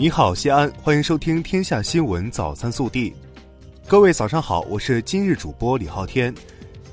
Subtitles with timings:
[0.00, 3.10] 你好，西安，欢迎收听《天下新闻早餐速递》。
[3.88, 6.32] 各位早上好，我是今日主播李昊天。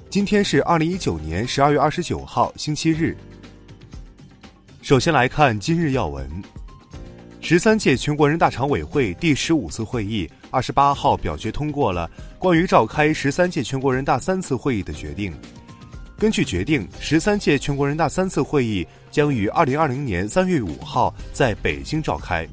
[0.10, 3.16] 今天是二零一九年十二月二十九号，星期日。
[4.82, 6.28] 首先来看今日要闻：
[7.42, 15.32] 十三届全国人大常委会第十五次会议二十八号表决通过了关于召开十三届全国人大三次会议的决定。
[16.18, 22.48] 根据决定，十三届全国人大三次会议将于二零二零年三月五号在北京召开。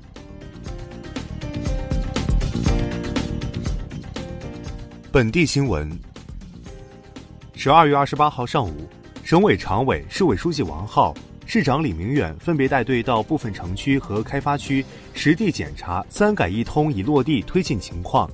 [5.12, 5.87] 本地新闻：
[7.52, 8.89] 十二月二十八号上午，
[9.23, 11.12] 省委常委、市委书记王浩、
[11.45, 18.27] 市长李明远分别带队到部分城区和开发区实地检查“三改一通”已落地推进情况。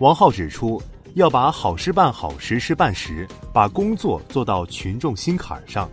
[0.00, 0.82] 王浩指出，
[1.14, 5.88] 要把好事办好、实事办实，把工作做到群众心坎上。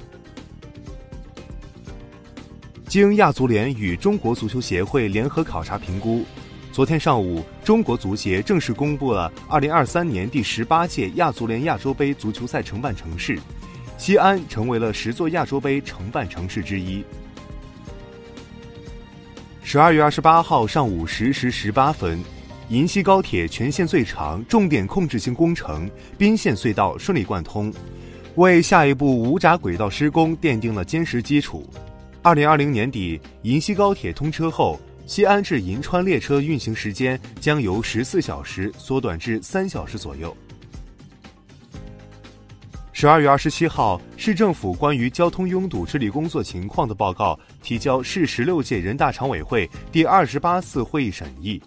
[2.87, 6.25] 经亚足联与中国足球协会联合考察评估。
[6.73, 13.37] 昨天上午，中国足协正式公布了2023年第十八届亚足联亚洲杯足球赛承办城市，
[13.95, 17.03] 西安成为了十座亚洲杯承办城市之一。
[19.61, 22.19] 十二月二十八号上午十时十八分，
[22.69, 27.71] 银西高铁全线最长重点控制性工程宾县隧道顺利贯通，
[28.33, 31.69] 为下一步无闸轨道施工奠定了坚实基础。
[32.23, 34.79] 二零二零年底，银西高铁通车后。
[35.05, 40.35] 西安至银川列车运行时间将由十四小时缩短至三小时左右。
[42.93, 51.61] 十二月二十七号，市政府关于交通拥堵治理工作情况的报告提交市十六届人大常委会第二十八次会议审议。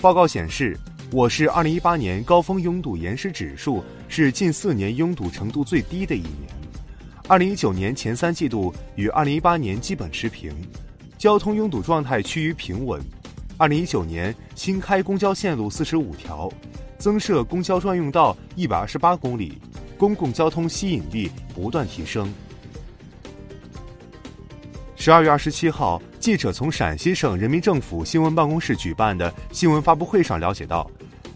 [0.00, 0.78] 报告显示，
[1.10, 6.48] 我市二零一八年高峰拥堵延时指数是近四年拥堵程度最低的一年，
[7.26, 10.54] 二零一九年前三季度与二零一八年基本持平。
[11.18, 13.02] 交通拥堵状态趋于平稳。
[13.56, 16.48] 二零一九年新开公交线路四十五条，
[16.96, 19.58] 增设公交专用道一百二十八公里，
[19.98, 22.32] 公共交通吸引力不断提升。
[24.94, 30.88] 十二月二十七号，记者从陕西省人民政府新闻办公室举办的新闻发布会上了解到，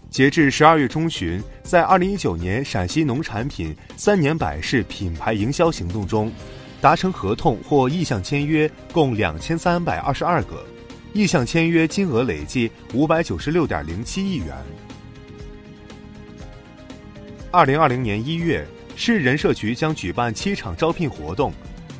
[0.09, 6.31] 截至十二月中旬，在二零一九年陕西农产品三年百事品牌营销行动中。
[6.83, 10.65] 达成合同或意向签约共两千三百二十二个，
[11.13, 14.47] 意向签约金额累计五百九十六点零七亿元。
[17.51, 18.67] 二零二零年一月，
[18.97, 21.53] 市人社局将举办七场招聘活动，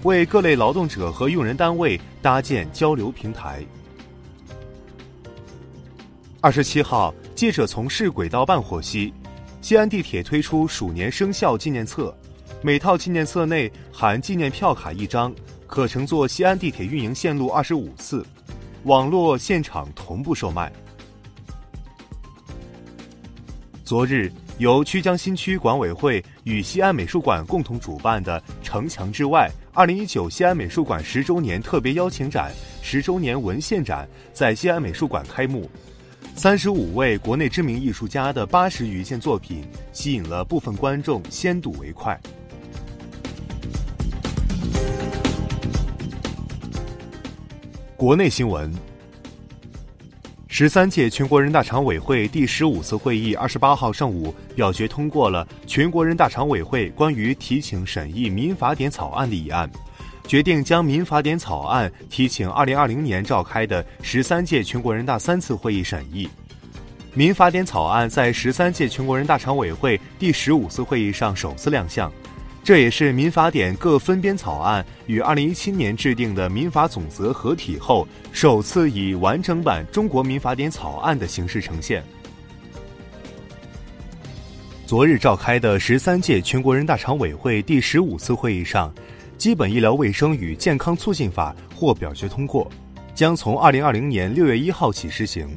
[0.03, 3.63] 为各类劳动者和用人单位搭建交流平台。
[6.41, 9.13] 二十七号，记者从市轨道办获悉，
[9.61, 12.13] 西安地铁推出鼠年生肖纪念册。
[12.65, 15.35] 每套纪念册内含纪念票卡一张，
[15.67, 18.25] 可乘坐西安地铁运营线路二十五次，
[18.85, 20.71] 网络现场同步售卖。
[23.83, 32.49] 昨日，由曲江新区管委会与西安美术馆共同主办的“城墙之外”二零一九西安美术馆十周年特别邀请展、
[32.81, 35.69] 十周年文献展在西安美术馆开幕。
[36.33, 42.17] 三十五位国内知名艺术家的八十余件作品，吸引了部分观众先睹为快。
[48.03, 48.69] 国内新闻：
[50.49, 59.71] 十三届全国人大常委会第十五次会议二十八号上午表决通过了全国人大常委会关于提请审议民法典草案的议案，
[60.27, 66.27] 决定将民法典草案提请二零二零年召开的十三届全国人大三次会议审议。
[67.13, 72.11] 民法典草案在十三届全国人大常委会第十五次会议上首次亮相。
[72.63, 82.01] 这也是民法典各分编草案与二零一七年制定的民法总则合体后，首次以完整版中国民法典草案的形式呈现。
[84.85, 88.89] 昨日召开的十三届全国人大常委会第十五次会议上，
[89.37, 92.71] 《基本医疗卫生与健康促进法》获表决通过，
[93.13, 95.49] 将从二零二零年六月一号起施行。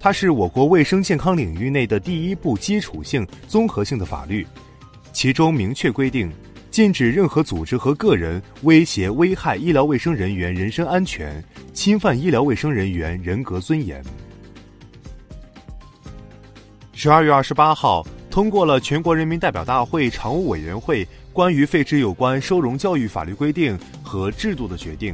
[0.00, 4.46] 它是我国卫生健康领域内的第一部基础性综合性的法律。
[5.18, 6.30] 其中明确规定，
[6.70, 11.42] 禁止任何组织和个人威胁、危害医疗卫生人员人身安全，
[11.72, 14.00] 侵犯医疗卫生人员人格尊严。
[16.92, 25.12] 十二月二十八号，通过了全国人民代表大会常务委员会关于废止有关收容教育法律规定和制度的决定，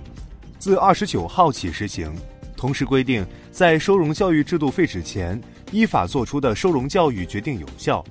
[0.59, 2.15] 自二十九号起实行。
[2.59, 5.41] 同时规定，在收容教育制度废止前，
[5.73, 8.05] 依法作出的收容教育决定有效。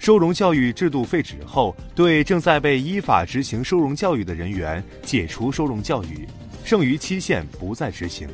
[0.00, 6.26] 收容教育制度废止后，对正在被依法执行收容教育的人员解除收容教育，
[6.64, 8.26] 剩余期限不再执行。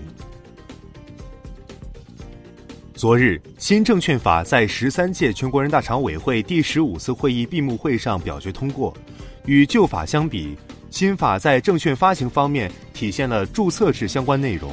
[2.94, 8.96] 昨日，新证券法在十三届全国人大常委会第十五次会议闭幕会上表决通过。
[9.44, 10.56] 与旧法相比，
[10.92, 14.70] 新法在证券发行方面体现了注册制相关内容，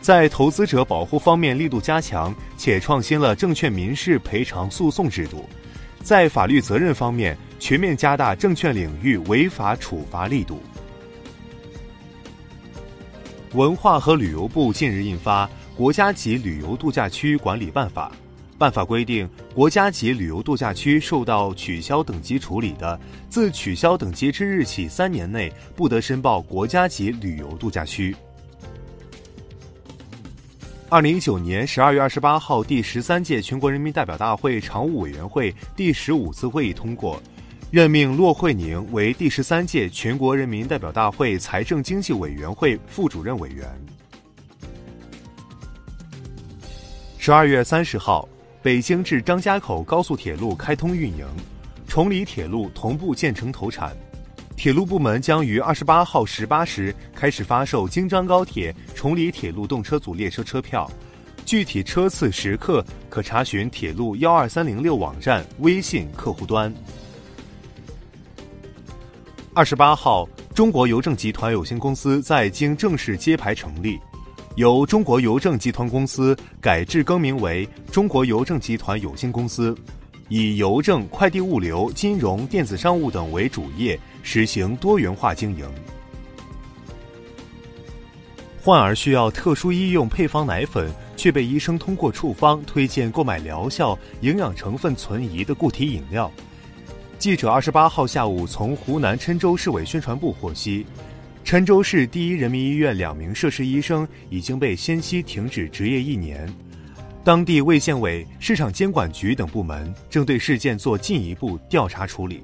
[0.00, 5.44] 在投资者保护方面力度加强，且创新了证券民事赔偿诉讼制度；
[6.02, 10.60] 在法律责任方面，全面加大证券领域违法处罚力度。
[13.54, 15.48] 文化和旅游部近日印发。
[15.74, 18.12] 国家级旅游度假区管理办法，
[18.58, 23.00] 办法规定，国家级旅游度假区受到取消等级处理的，
[23.30, 28.14] 自取消等级之日起三年内不得申报国家级旅游度假区。
[30.92, 37.18] 二零一九年十二月二十八号，第十三届全国人民代表大会常务委员会第十五次会议通过，
[37.70, 43.66] 任命骆惠宁为第十三届全国人民代表大会财政经济委员会副主任委员。
[47.16, 48.28] 十二月三十号，
[48.60, 51.26] 北京至张家口高速铁路开通运营，
[51.88, 53.96] 崇礼铁路同步建成投产。
[54.62, 60.88] 铁路部门将于二十八号十八时开始发售京张高铁崇礼铁路动车组列车车票，
[61.44, 66.72] 具体车次时刻可查询铁路幺二三零六网站微信客户端。
[69.52, 73.98] 二十八号，中国邮政集团有限公司在京正式揭牌成立。
[74.54, 79.76] 由中国邮政集团公司改制更名为中国邮政集团有限公司，
[80.34, 85.70] 以邮政、快递物流、金融、电子商务等为主业，实行多元化经营。
[88.58, 96.32] 患儿需要特殊医用配方奶粉，却被医生通过处方推荐购买疗效、营养成分存疑的固体饮料。
[97.18, 100.86] 记者二十八号下午从湖南郴州市委宣传部获悉。
[101.44, 106.48] 郴州市第一人民医院两名涉事医生已经被先期停止执业一年，
[107.24, 112.42] 当地卫健委、市场监管局等部门正对事件做进一步调查处理。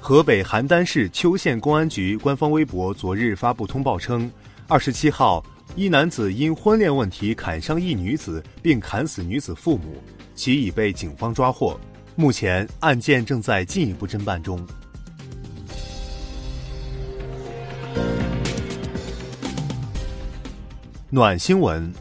[0.00, 4.28] 河北邯郸市邱县公安局官方微博昨日发布通报称，
[4.66, 5.44] 二十七号，
[5.76, 10.02] 一男子因婚恋问题砍伤一女子，并砍死女子父母，
[10.34, 11.78] 其已被警方抓获，
[12.16, 14.66] 目前案件正在进一步侦办中。
[21.14, 21.92] 暖新闻。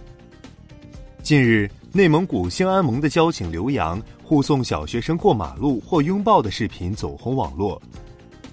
[1.21, 7.79] 近日，内蒙古兴安盟的交警刘洋护送小学生过马路或拥抱的视频走红网络。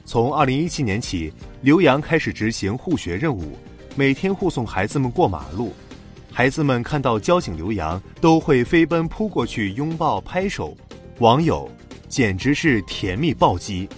[0.05, 3.57] 从二零一七年起，刘洋开始执行护学任务，
[3.97, 5.73] 每天护送孩子们过马路。
[6.31, 10.77] 孩子们看到交警刘洋，都会飞奔扑过去拥抱拍手。
[11.21, 11.71] 网友
[12.07, 13.89] 简直是甜蜜暴击。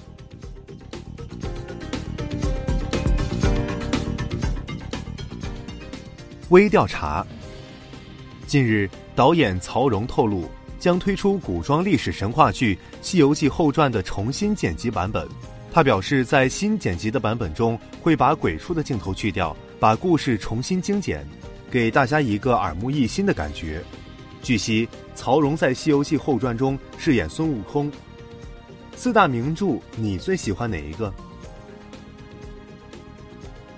[6.53, 7.27] 微调查。
[8.47, 10.45] 近日，导演曹荣透露，
[10.79, 15.27] 将推出古装历史神话剧《西游记后传》的重新剪辑版本。
[15.73, 21.27] 他表示，在新剪辑的版本中，会把鬼畜的镜头去掉，把故事重新精简，
[21.71, 23.83] 给大家一个耳目一新的感觉。
[24.43, 27.91] 据悉，曹荣在《西游记后传》中饰演孙悟空。
[28.95, 31.11] 四大名著，你最喜欢哪一个？